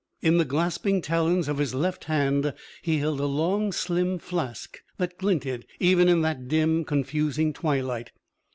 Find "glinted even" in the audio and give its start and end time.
5.19-6.09